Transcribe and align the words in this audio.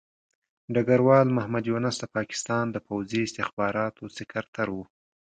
ډګروال 0.73 1.27
محمد 1.37 1.63
یونس 1.71 1.95
د 1.99 2.05
پاکستان 2.17 2.65
د 2.71 2.77
پوځي 2.87 3.19
استخباراتو 3.23 4.03
سکرتر 4.17 4.67
وو. 4.71 4.83